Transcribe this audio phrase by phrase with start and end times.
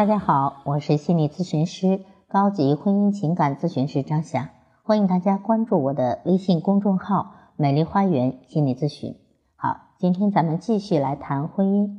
[0.00, 4.50] 大家好，我是心理咨询师、高级婚姻情感咨询师张霞，
[4.82, 9.14] 欢迎大家关注我的微信公众号“美丽花园心理咨询”。
[9.56, 11.98] 好，今天咱们继续来谈婚姻。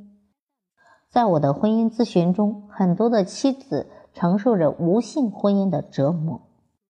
[1.12, 6.41] 在我的婚姻咨询中，很多的妻子承受着无性婚姻的折磨。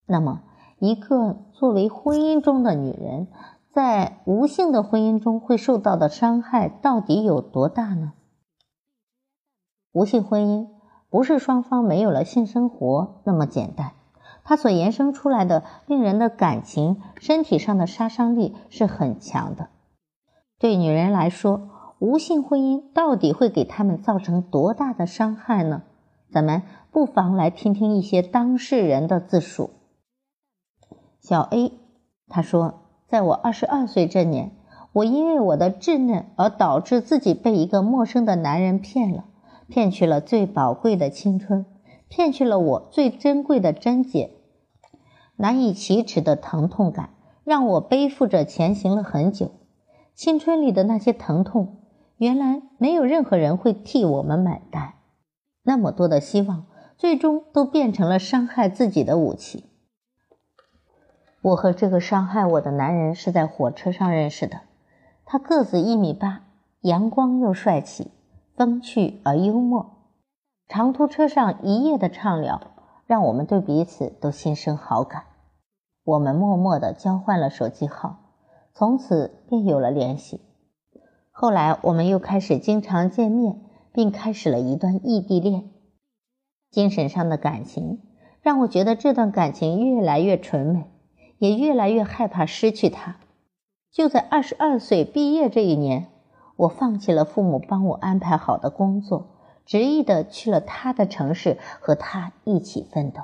[0.06, 0.44] 那么，
[0.80, 3.28] 一个作为婚姻中的女人，
[3.74, 8.14] 在无性的婚姻中会受到的伤害到底有多大呢？
[9.92, 10.70] 无性婚姻
[11.12, 13.92] 不是双方没有了性生活那么简单，
[14.46, 19.68] 它所延伸出来的令人的感情、身体上的杀伤力是很强的。
[20.58, 21.70] 对女人来说，
[22.00, 25.84] 无性婚姻到底会给他们造成多大的伤害呢？
[26.32, 26.62] 咱们
[26.92, 29.72] 不妨来听听一些当事人的自述。
[31.20, 31.74] 小 A，
[32.30, 34.54] 他说，在我二十二岁这年，
[34.94, 39.26] 我因为我的稚嫩而导致自己被一个陌生的男人骗了。
[39.72, 41.66] 骗去了最宝贵的青春，
[42.10, 44.32] 骗去了我最珍贵的贞洁，
[45.38, 47.12] 难以启齿的疼痛感
[47.46, 49.52] 让我背负着前行了很久。
[50.14, 51.78] 青春里的那些疼痛，
[52.18, 54.96] 原来没有任何人会替我们买单。
[55.64, 56.66] 那么多的希望，
[56.98, 59.66] 最终都变成了伤害自己的武器。
[61.42, 64.62] 我和这个伤害我的男人是在火车上认识的，
[65.26, 66.44] 他个子一米八，
[66.82, 68.12] 阳光又帅气。
[68.62, 70.12] 风趣而幽默，
[70.68, 72.62] 长途车上一夜的畅聊，
[73.08, 75.24] 让我们对彼此都心生好感。
[76.04, 78.20] 我们默默的交换了手机号，
[78.76, 80.42] 从此便有了联系。
[81.32, 85.72] 后来我们又开始经常见面，并开始了一段异地恋。
[86.70, 88.04] 精神上的感情
[88.44, 90.86] 让我觉得这段感情越来越纯美，
[91.40, 93.16] 也越来越害怕失去他。
[93.92, 96.11] 就在二十二岁毕业这一年。
[96.62, 99.30] 我放弃了父母帮我安排好的工作，
[99.66, 103.24] 执意的去了他的城市，和他一起奋斗。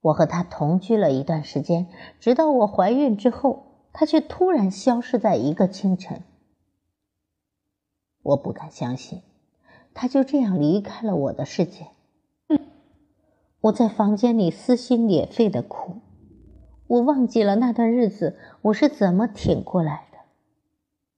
[0.00, 1.88] 我和他同居了一段时间，
[2.18, 6.22] 直到我怀孕之后，他却突然消失在一个清晨。
[8.22, 9.20] 我不敢相信，
[9.92, 11.88] 他就这样离开了我的世界。
[13.60, 15.96] 我在房间里撕心裂肺的哭，
[16.86, 20.05] 我忘记了那段日子我是怎么挺过来。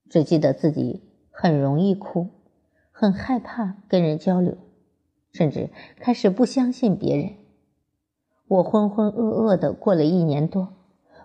[0.08, 2.28] 只记得自己很容易哭，
[2.92, 4.56] 很害怕跟人交流，
[5.32, 5.70] 甚至
[6.00, 7.34] 开始不相信别人。
[8.46, 10.68] 我浑浑噩噩的过了一年多，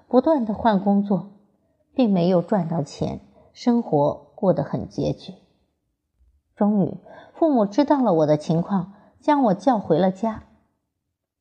[0.07, 1.31] 不断的换工作，
[1.93, 3.21] 并没有赚到钱，
[3.53, 5.33] 生活过得很拮据。
[6.55, 6.97] 终于，
[7.33, 10.43] 父母知道了我的情况，将我叫回了家。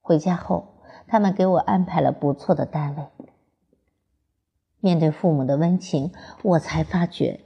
[0.00, 0.68] 回家后，
[1.06, 3.02] 他们给我安排了不错的单位。
[4.82, 6.10] 面对父母的温情，
[6.42, 7.38] 我才发觉，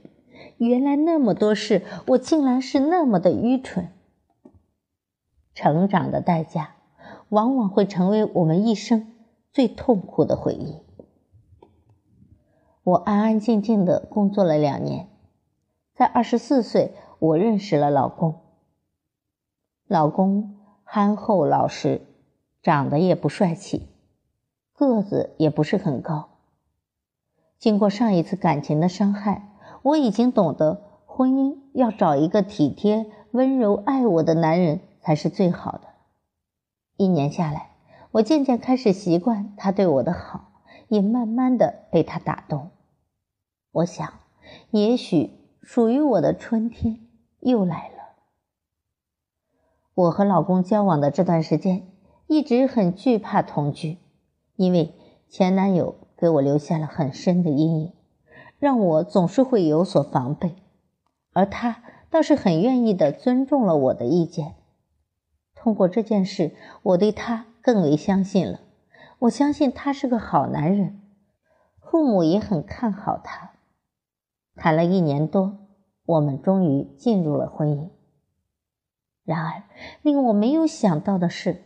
[0.57, 3.89] 原来那么多事，我竟然是那么的愚蠢。
[5.53, 6.77] 成长的代价，
[7.29, 9.13] 往往会成为我们一生
[9.53, 10.81] 最痛苦的回忆。
[12.83, 15.07] 我安安静静的工作了两年，
[15.93, 18.41] 在二十四岁，我认识了老公。
[19.87, 22.01] 老公憨厚老实，
[22.63, 23.89] 长得也不帅气，
[24.73, 26.36] 个子也不是很高。
[27.59, 29.51] 经过上一次感情的伤害，
[29.81, 35.87] 我已经懂得，婚姻要找一个体贴、温柔、爱我的男人才是最好的。
[36.97, 37.71] 一年下来，
[38.11, 42.69] 我渐渐开始习惯他对我的好，也慢慢的被他打动。
[43.71, 44.13] 我想，
[44.69, 45.31] 也许
[45.61, 46.99] 属于我的春天
[47.39, 47.95] 又来了。
[49.95, 51.87] 我和老公交往的这段时间，
[52.27, 53.97] 一直很惧怕同居，
[54.55, 54.93] 因为
[55.27, 55.95] 前男友。
[56.17, 57.93] 给我留下了很深的阴影，
[58.57, 60.55] 让我总是会有所防备，
[61.33, 64.55] 而他倒是很愿意的尊重了我的意见。
[65.53, 68.61] 通过这件事，我对他更为相信了。
[69.19, 71.01] 我相信他是个好男人，
[71.81, 73.51] 父母也很看好他。
[74.55, 75.57] 谈了一年多，
[76.05, 77.89] 我们终于进入了婚姻。
[79.23, 79.63] 然而，
[80.03, 81.63] 令我没有想到的是，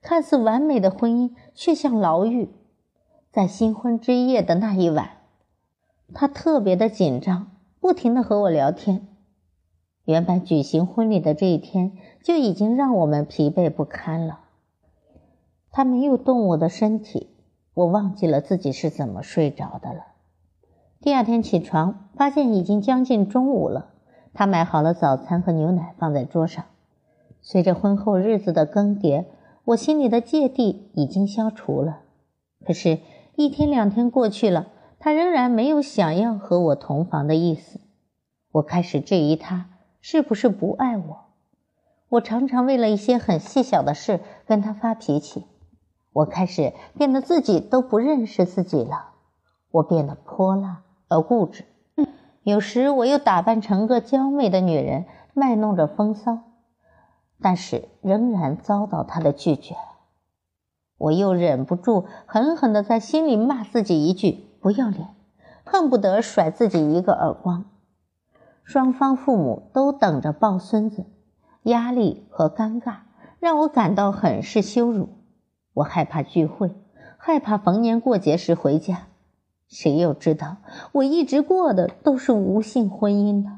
[0.00, 2.48] 看似完美的婚姻却像牢狱。
[3.32, 5.12] 在新婚之夜的那一晚，
[6.12, 7.50] 他特别的紧张，
[7.80, 9.08] 不停的和我聊天。
[10.04, 11.92] 原本举行婚礼的这一天
[12.22, 14.40] 就已经让我们疲惫不堪了。
[15.70, 17.30] 他没有动我的身体，
[17.72, 20.08] 我忘记了自己是怎么睡着的了。
[21.00, 23.92] 第二天起床，发现已经将近中午了。
[24.34, 26.66] 他买好了早餐和牛奶放在桌上。
[27.40, 29.24] 随着婚后日子的更迭，
[29.64, 32.00] 我心里的芥蒂已经消除了。
[32.62, 32.98] 可是。
[33.34, 34.66] 一天两天过去了，
[34.98, 37.80] 他仍然没有想要和我同房的意思。
[38.52, 39.70] 我开始质疑他
[40.00, 41.24] 是不是不爱我。
[42.10, 45.46] 我常常为了一些很细小的事跟他发脾气。
[46.12, 49.12] 我开始变得自己都不认识自己了，
[49.70, 51.64] 我变得泼辣而固执。
[52.42, 56.40] 有时我又打扮成个娇媚的女人，卖弄着风骚，
[57.40, 59.74] 但是仍然遭到他的拒绝。
[61.02, 65.08] 我又忍不住狠狠地在心里骂自己一句“不要脸”，
[65.66, 67.64] 恨不得甩自己一个耳光。
[68.62, 71.04] 双方父母都等着抱孙子，
[71.64, 72.98] 压力和尴尬
[73.40, 75.08] 让我感到很是羞辱。
[75.74, 76.70] 我害怕聚会，
[77.18, 79.08] 害怕逢年过节时回家。
[79.66, 80.58] 谁又知道
[80.92, 83.50] 我一直过的都是无性婚姻的？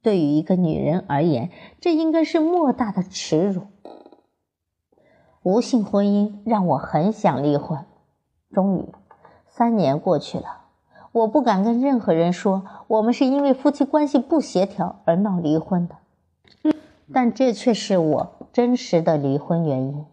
[0.00, 1.50] 对于一个女人而言，
[1.80, 3.62] 这应该是莫大的耻辱。
[5.42, 7.84] 无性婚姻让我很想离婚。
[8.52, 8.92] 终于，
[9.48, 10.64] 三年过去了，
[11.12, 15.96] 我不敢跟任何人说我们是因为夫妻关系不协调而闹离婚的，
[17.12, 20.04] 但这却是我真实的离婚原因。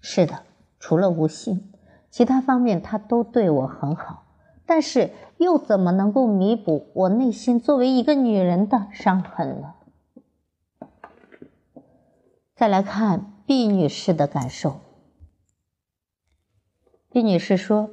[0.00, 0.40] 是的，
[0.78, 1.72] 除了无性，
[2.08, 4.24] 其他方面他都对我很好，
[4.64, 9.74] 但是又怎么能够弥补我内心作为一个女人的伤痕呢？
[12.54, 14.76] 再来看毕女士的感受。
[17.08, 17.88] 毕女士说，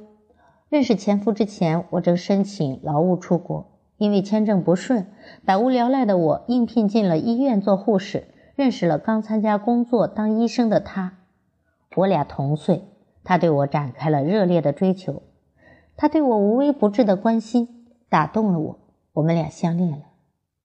[0.68, 5.06] 认识前夫之前，我正申请劳务出国，因为签证不顺，
[5.46, 11.16] 百无聊赖的我应聘进了医院做护士，认识了刚参加工作当医生的他。
[11.94, 12.84] 我俩同岁，
[13.24, 15.22] 他对我展开了热烈的追求，
[15.96, 18.78] 他对我无微不至的关心打动了我，
[19.14, 20.04] 我们俩相恋了。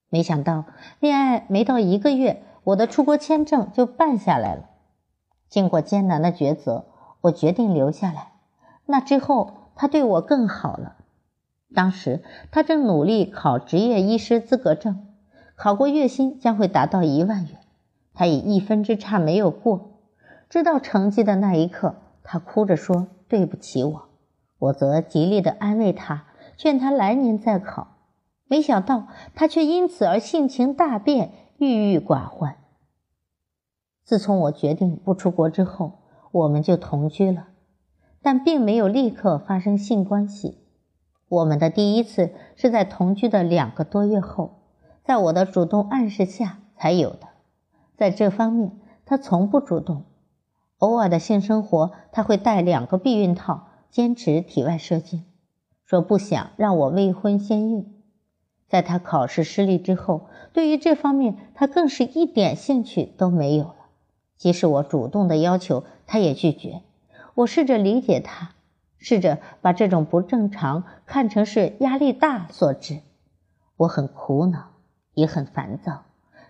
[0.09, 0.65] 没想到
[0.99, 4.67] 恋爱没到一个月，我的出国签证就办下来了。
[5.51, 6.85] 经过艰难的抉择，
[7.21, 8.31] 我决定留下来。
[8.85, 10.95] 那之后，他对我更好了。
[11.75, 15.07] 当时他正努力考执业医师资格证，
[15.55, 17.57] 考过月薪将会达到一万元，
[18.13, 19.99] 他以一分之差没有过。
[20.49, 24.09] 知道成绩的那一刻，他哭着说：“对不起我。”
[24.57, 27.87] 我则极力的安慰他，劝他来年再考。
[28.45, 32.57] 没想到他却因此而性情大变，郁郁寡欢。
[34.03, 35.99] 自从我决定不出国之后，
[36.31, 37.47] 我们就同居了，
[38.21, 40.57] 但并没有立刻发生性关系。
[41.29, 44.63] 我们的第一次是在同居的两个多月后，
[45.03, 47.29] 在我的主动暗示下才有的。
[47.95, 48.71] 在这方面，
[49.05, 50.03] 他从不主动。
[50.79, 55.23] 偶尔的性生活，他会带两个避孕套，坚持体外射精，
[55.85, 58.01] 说不想让我未婚先孕。
[58.67, 63.75] 在他考试失利之后，对于这方面他更是一点兴趣都没有了。
[64.41, 66.81] 即使我主动的要求，他也拒绝。
[67.35, 68.55] 我试着理解他，
[68.97, 73.01] 试着把这种不正常看成是压力大所致。
[73.77, 74.71] 我很苦恼，
[75.13, 76.05] 也很烦躁，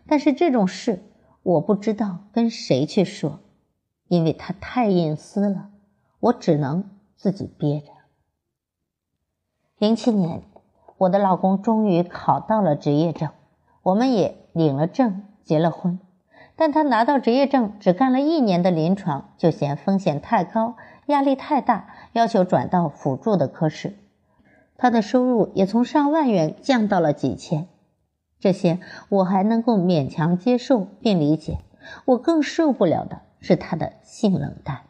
[0.07, 1.03] 但是这种事
[1.43, 3.41] 我不知道跟谁去说。
[4.07, 5.71] 因为他太隐私了，
[6.21, 7.87] 我只能自己憋着。
[9.77, 10.43] 零七年，
[10.97, 13.31] 我的老公终于考到了职业证，
[13.83, 15.99] 我们也领了证，结了婚。
[16.55, 20.75] 但他拿到执业证只干了一年的临床，就嫌风险太高，
[21.07, 23.95] 压力太大，要求转到辅助的科室。
[24.77, 27.67] 他的收入也从上万元降到了几千，
[28.39, 28.79] 这些
[29.09, 31.59] 我还能够勉强接受并理解，
[32.05, 33.21] 我更受不了的。
[33.43, 34.81] 是他的性冷淡。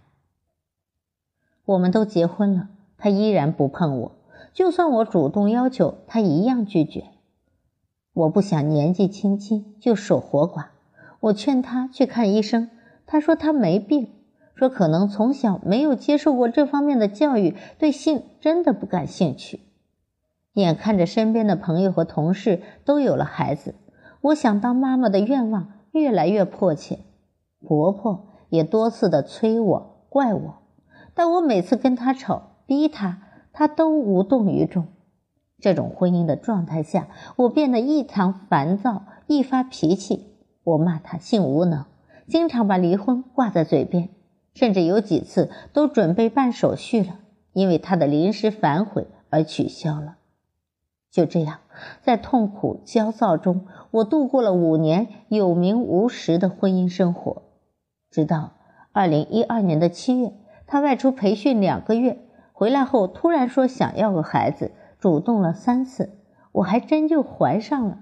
[1.63, 4.11] 我们都结婚了，他依然不碰我，
[4.53, 7.05] 就算我主动要求，他一样拒绝。
[8.11, 10.65] 我不想年纪轻轻就守活寡，
[11.21, 12.69] 我劝他去看医生，
[13.07, 14.09] 他说他没病，
[14.53, 19.61] 说可能从小没有接受过这方面的教育，对性真的不感兴趣。
[20.53, 23.75] 眼看着身边的朋友和同事都有了孩子，
[24.19, 26.99] 我想当妈妈的愿望越来越迫切。
[27.61, 28.27] 婆婆。
[28.51, 30.63] 也多次的催我、怪我，
[31.13, 33.21] 但我每次跟他吵、逼他，
[33.53, 34.87] 他都无动于衷。
[35.57, 40.30] 这种婚姻的状态下，我变得异常烦躁，易发脾气。
[40.63, 41.85] 我骂他性无能，
[42.27, 44.09] 经常把离婚挂在嘴边，
[44.53, 47.19] 甚至有几次都准备办手续了，
[47.53, 50.17] 因为他的临时反悔而取消了。
[51.09, 51.59] 就这样，
[52.01, 57.41] 在痛苦焦躁中，我度过了五年有名无实的婚姻生活。
[58.09, 58.51] 直到
[58.93, 60.33] 二零一二年的七月，
[60.67, 62.19] 他外出培训两个月，
[62.53, 66.11] 回来后突然说想要个孩子，主动了三次，
[66.53, 67.99] 我还真就怀上了。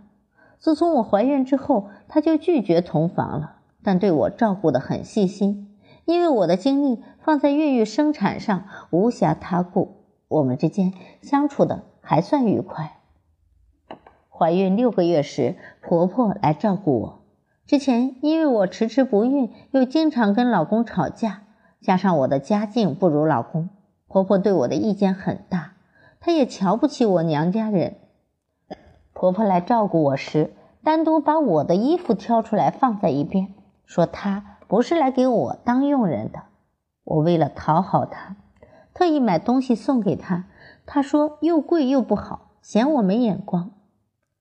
[0.60, 12.98] 自从我怀孕之后，他就拒绝同房了，但对我照顾得很细心，因为我的精力放在孕育生产上，无暇他顾，我们之间相处的还算愉快。
[14.30, 17.20] 怀孕六个月时，婆婆来照顾我。
[17.66, 21.44] 之前因为我迟迟不孕，又经常跟老公吵架，
[21.80, 23.70] 加上我的家境不如老公，
[24.08, 25.74] 婆婆对我的意见很大，
[26.20, 27.96] 她也瞧不起我娘家人。
[29.20, 33.54] 婆婆来照顾我时，单独把我的衣服挑出来放在一边，
[33.86, 36.44] 说她不是来给我当佣人的。
[37.04, 38.38] 我为了讨好她，
[38.94, 40.46] 特意买东西送给她，
[40.86, 43.72] 她说又贵又不好，嫌我没眼光。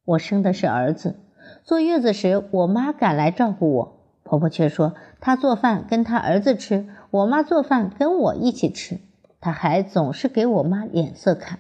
[0.04, 1.18] 我生的是儿子。
[1.64, 9.00] 坐月子时，我妈赶来照顾我，婆婆却说她做饭跟她儿子吃，我妈做饭跟我一起吃，
[9.40, 11.58] 她还总是给我妈脸色看。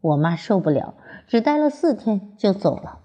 [0.00, 0.94] 我妈受不了，
[1.26, 3.00] 只待了四天就走了。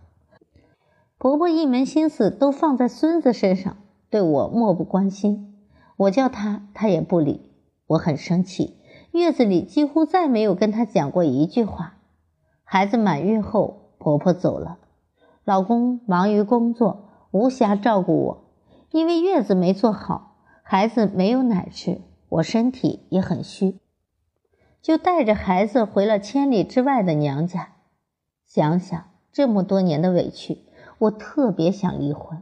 [1.17, 3.77] 婆婆一门心思都放在孙子身上，
[4.09, 5.55] 对我漠不关心。
[5.97, 7.51] 我叫她，她也不理。
[7.87, 8.77] 我很生气，
[9.11, 11.97] 月子里几乎再没有跟她讲过一句话。
[12.63, 14.77] 孩子满月后，婆婆走了。
[15.43, 18.45] 老公忙于工作，无暇照顾我，
[18.91, 23.79] 因为月子没做好，孩子没有奶吃，我身体也很虚，
[24.81, 27.73] 就带着孩子回了千里之外的娘家。
[28.49, 30.63] 想想这么多年的委屈，
[30.97, 32.41] 我特别想离婚。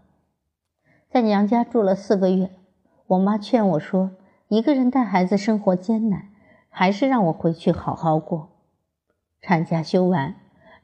[1.10, 2.50] 在娘家住了四个月，
[3.08, 4.12] 我妈劝我说
[4.48, 6.30] ：“一个人带孩子生活艰难，
[6.70, 8.48] 还是让我回去好好过。”
[9.42, 10.36] 产假休完，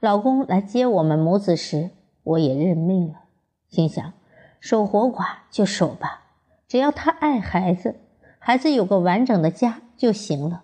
[0.01, 1.91] 老公来接我们母子时。
[2.23, 3.21] 我也认命了，
[3.69, 4.13] 心想
[4.59, 6.23] 守活寡就守吧，
[6.67, 7.95] 只要他爱孩子，
[8.39, 10.63] 孩子有个完整的家就行了。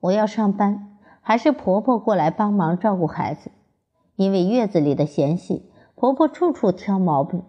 [0.00, 0.93] 我要上班，
[1.26, 3.50] 还是婆婆过来帮忙照顾孩子，
[4.14, 7.42] 因为月子里的嫌隙，婆婆处处挑毛病，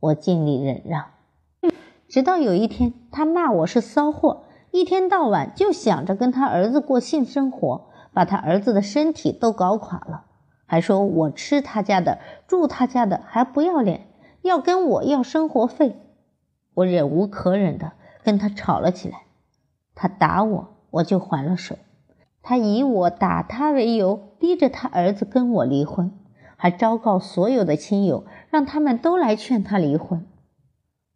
[0.00, 1.06] 我尽力忍让。
[2.08, 10.24] 直到有一天，她骂我是骚货，一天到晚就想着跟她儿子过性生活，把她儿子的身体都搞垮了。
[10.66, 12.18] 还说我吃他家的，
[12.48, 14.08] 住他家的，还不要脸，
[14.42, 15.96] 要跟我要生活费。
[16.74, 17.92] 我忍无可忍的
[18.24, 19.22] 跟他吵了起来，
[19.94, 21.76] 他打我，我就还了手。
[22.42, 26.12] 他以我打他为由，逼着他儿子跟我离婚，
[26.56, 30.26] 还昭告所有的亲友，让他们都来劝他离婚。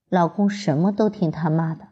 [0.09, 1.89] 老公什么都听他妈的，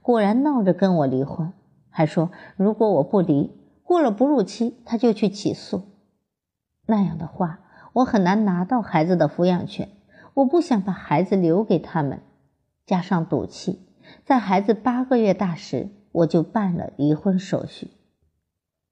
[0.00, 1.52] 果然闹着跟我离婚，
[1.90, 3.52] 还说如果我不离，
[3.82, 5.82] 过了哺乳期他就去起诉。
[6.86, 7.60] 那样的话，
[7.94, 9.88] 我很难拿到孩子的抚养权。
[10.34, 12.20] 我不想把孩子留给他们，
[12.84, 13.80] 加上赌气，
[14.24, 17.90] 在孩子八个月大时，我就办了离婚手续。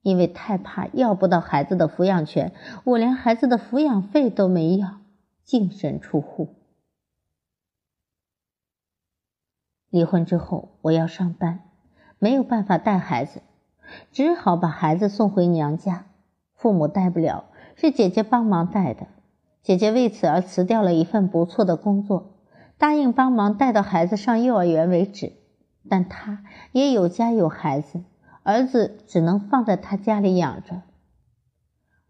[0.05, 2.53] 因为太怕要不到孩子的抚养权，
[2.85, 5.01] 我连孩子的抚养费都没要，
[5.45, 6.55] 净身出户。
[9.89, 11.61] 离婚之后，我要上班，
[12.19, 13.41] 没有办法带孩子，
[14.13, 16.05] 只好把孩子送回娘家，
[16.55, 17.47] 父母带不了。
[17.77, 19.07] 是姐姐帮忙带的，
[19.63, 22.35] 姐姐为此而辞掉了一份不错的工作，
[22.77, 25.33] 答应帮忙带到孩子上幼儿园为止。
[25.89, 28.05] 但她也有家有孩子，
[28.45, 30.83] 儿子只能放在他家里养着。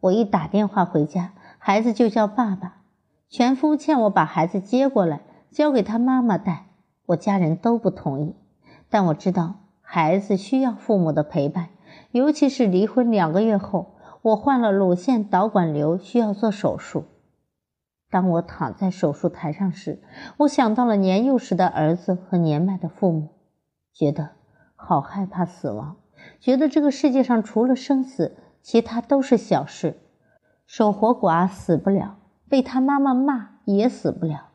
[0.00, 2.82] 我一打电话回家，孩子就叫爸爸。
[3.30, 6.66] 前夫劝我把孩子接过来，交给他妈妈带，
[7.06, 8.36] 我家人都不同意。
[8.90, 11.70] 但我知道孩子需要父母的陪伴，
[12.10, 13.94] 尤其是离婚两个月后。
[14.22, 17.04] 我患了乳腺导管瘤，需要做手术。
[18.10, 20.02] 当我躺在手术台上时，
[20.38, 23.28] 我想到了年幼时的儿子和年迈的父母，
[23.92, 24.30] 觉得
[24.76, 25.96] 好害怕死亡，
[26.40, 29.98] 觉得这个世界上除了生死，其他都是小事。
[30.66, 32.16] 守活寡死不了，
[32.48, 34.48] 被他妈妈骂也死不了。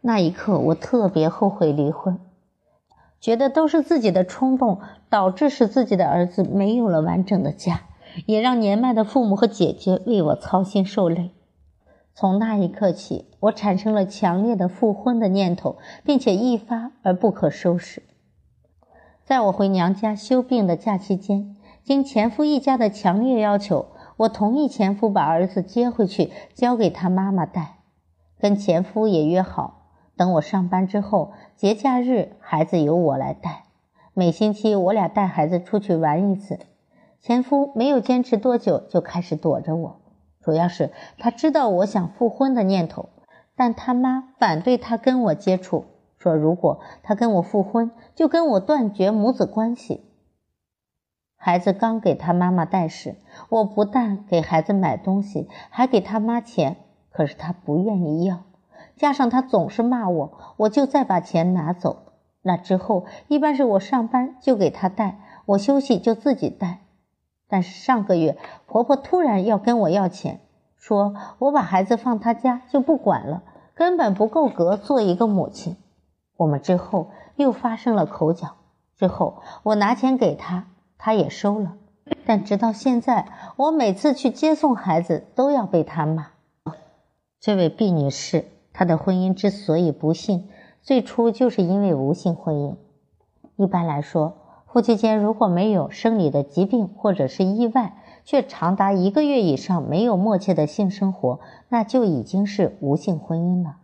[0.00, 2.18] 那一刻，我特别后悔离婚，
[3.20, 7.82] 觉得都是自己的冲动导致使自己的儿子没有了完整的家。
[8.26, 11.30] 也让年迈的父母和姐姐为我操心受累。
[12.14, 18.02] 从那一刻起，我产生了强烈的复婚的念头，并且一发而不可收拾。
[19.32, 23.86] 在我回娘家休病的假期间，经前夫一家的强烈要求，
[24.18, 27.78] 我同意前夫把儿子接回去，交给他妈妈带。
[28.38, 29.86] 跟前夫也约好，
[30.18, 33.64] 等我上班之后，节假日孩子由我来带。
[34.12, 36.58] 每星期我俩带孩子出去玩一次。
[37.18, 40.02] 前夫没有坚持多久，就开始躲着我。
[40.42, 43.08] 主要是他知道我想复婚的念头，
[43.56, 45.86] 但他妈反对他跟我接触，
[46.22, 50.04] 说如果他跟我复婚，就跟我断绝母子关系。
[51.36, 53.16] 孩子刚给他妈妈带时，
[53.48, 56.76] 我不但给孩子买东西，还给他妈钱，
[57.10, 58.44] 可是他不愿意要，
[58.94, 62.12] 加上他总是骂我，我就再把钱拿走。
[62.42, 66.78] 那之后，一般是我上班就给他带，我休息就自己带。
[67.48, 68.38] 但是上个月，
[68.68, 70.38] 婆婆突然要跟我要钱，
[70.76, 73.42] 说我把孩子放他家就不管了，
[73.74, 75.76] 根本不够格做一个母亲。
[76.36, 78.56] 我们之后又发生了口角，
[78.96, 80.66] 之后我拿钱给他，
[80.98, 81.74] 他也收了。
[82.26, 86.28] 但直到现在，我每次去接送孩子都要被他骂。
[87.40, 90.48] 这位毕女士，她的婚姻之所以不幸，
[90.82, 92.76] 最初就是因为无性婚姻。
[93.56, 94.34] 一般来说，
[94.66, 103.76] 夫妻间如果没有生理的疾病或者是意外，却长达一个月以上没有默契的性生活，那就已经是无性婚姻了。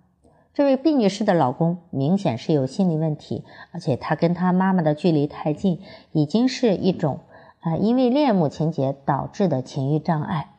[0.58, 7.20] 这位毕女士的老公明显是有心理问题，而且他跟他妈妈的距离太近，已经是一种。
[7.60, 10.56] 啊，因为恋母情节导致的情欲障碍，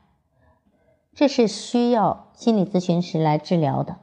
[1.14, 3.98] 这是需要心理咨询师来治疗的。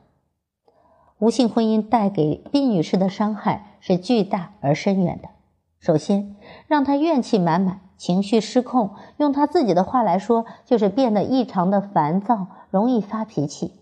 [1.18, 5.30] 无性婚姻带给毕女士的伤害是巨大而深远的。
[5.78, 6.36] 首先，
[6.66, 13.72] 让她怨气满满，情绪失控，用她自己的话来说，就是变得异常的烦躁，容易发脾气。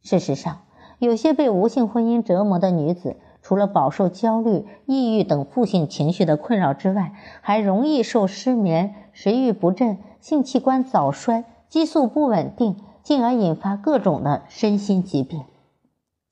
[0.00, 0.60] 事实上，
[0.98, 3.16] 有些被无性婚姻折磨的女子。
[3.42, 7.12] 除了饱受焦虑、抑郁等负性情绪的困扰之外，
[7.42, 15.44] 还容易受失眠、食欲不振、性器官早衰、激素不稳定，进而引发各种的身心疾病。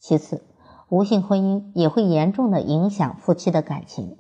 [0.01, 0.43] 其次，
[0.89, 4.17] 无性婚姻也会严重的影响夫妻的感情。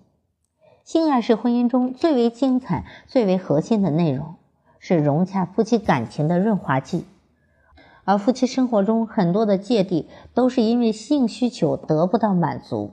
[0.84, 4.36] 性爱是婚姻中最为精彩、最为核心的内容，
[4.78, 7.06] 是融洽夫妻感情的润滑剂。
[8.04, 12.90] 而夫妻生活中很多的芥蒂，都是因为性需求得不到满足。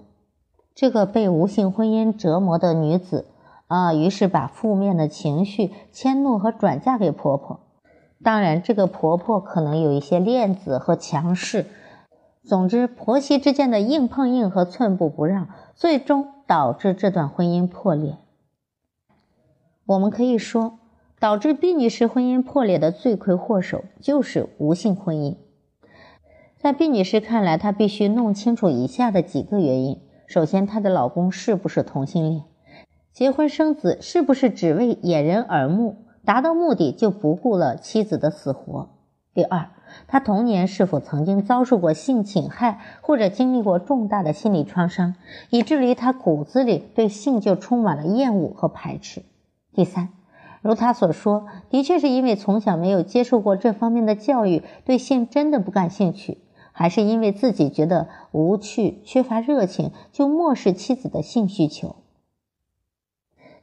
[0.73, 3.27] 这个被无性婚姻折磨的女子
[3.67, 7.59] 啊，于是把负面的情绪迁怒和转嫁给婆婆。
[8.23, 11.65] 当然，这个婆婆可能有一些链子和强势。
[12.43, 18.17] 总之，婆媳之间的硬碰硬和寸步不让，最终导致这段婚姻破裂。
[19.85, 20.77] 我们可以说。
[21.21, 25.37] 导致毕女士婚姻破裂的罪魁祸首就是无性婚姻。
[26.57, 32.43] 在毕女士看来，她必须弄清楚以下的几个原因：首先，她的老公是不是同性恋？
[33.13, 38.89] 结婚生子是不是只为掩人耳目，达到目的就不顾了妻子的死活？
[39.35, 39.69] 第二，
[40.07, 45.13] 她童年是否曾经遭受过性侵害，或者经历过重大的心理创伤，
[45.51, 49.21] 以至于她骨子里对性就充满了厌恶和排斥？
[49.71, 50.09] 第三。
[50.61, 56.37] 如他所说，的确是因为从小没有接受过这方面的教育，对性真的不感兴趣，
[56.71, 61.95] 还是因为自己觉得无趣、缺乏热情，就漠视妻子的性需求？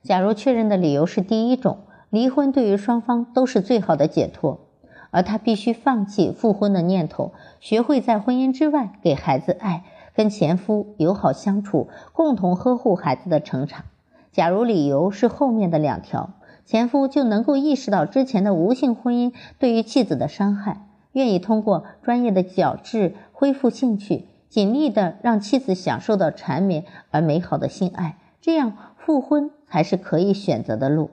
[0.02, 1.78] 假如确认的理由是第一种，
[2.10, 4.66] 离婚对于双方都是最好的解脱，
[5.10, 9.84] 而他必须放弃复婚的念头，学会在婚姻之外给孩子爱，
[10.14, 13.84] 跟前夫友好相处，共同呵护孩子的成长。
[14.32, 16.30] 假如理由是后面的两条。
[16.68, 31.08] 前夫就能够意识到之前的无性婚姻对于妻子的伤害，愿意通过专业的矫治恢复兴趣，尽力的让妻子享受到缠绵而美好的性爱，这样复婚才是可以选择的路。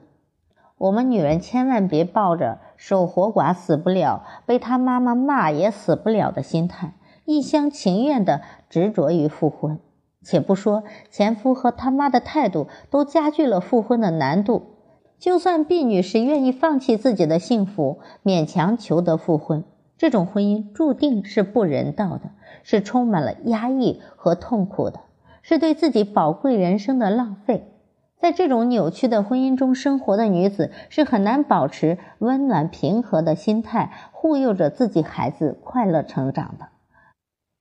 [0.76, 6.92] 我们女人千万别抱着守活寡死不了，被他妈妈骂也死不了的心态，
[7.24, 9.78] 一厢情愿的执着于复婚。
[10.22, 14.75] 且不说前夫和他妈的态度都加剧了复婚的难度。
[15.18, 19.64] 就算毕女士愿意放弃自己的幸福，勉强求得复婚，
[19.96, 22.30] 这种婚姻注定是不人道的，
[22.62, 25.00] 是充满了压抑和痛苦的，
[25.40, 27.72] 是对自己宝贵人生的浪费。
[28.18, 36.68] 在这种扭曲的婚姻中生活的女子，是很难保持温暖平和的心态，护佑着自己孩子快乐成长的。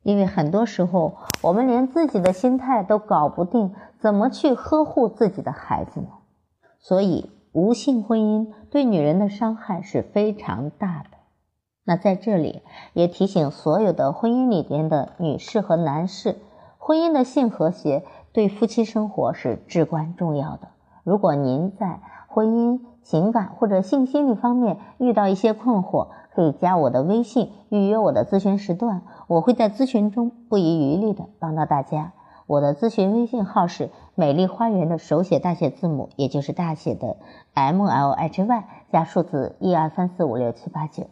[0.04, 6.08] 因为很多时候，我们连自己的心态都搞不定，怎么去呵护自己的孩子呢？
[6.80, 7.32] 所以。
[7.56, 11.18] 无性婚姻对女人的伤害是非常大的。
[11.86, 16.36] 那在这里也提醒所有的婚姻里边的女士和男士，
[16.78, 20.68] 婚姻的性和谐对夫妻生活是至关重要的。
[21.06, 32.12] 如果您在婚姻、情感或者性心理方面遇到一些困惑，可以加我的微信预约我的咨询时段，我会在咨询中不遗余力的帮到大家。
[32.48, 37.18] 我的咨询微信号是美丽花园的手写大写字母，也就是大写的
[37.54, 41.08] M L H Y 加数字一二三四五六七八九。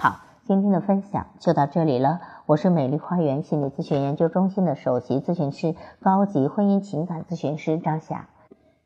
[0.00, 2.20] 好，今天的分享就到这里了。
[2.46, 8.30] 我是美丽花园心理咨询研究中心的首席咨询师、高级婚姻情感咨询师张霞。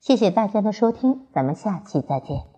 [0.01, 2.52] 谢谢大家的收听，咱们下期再见。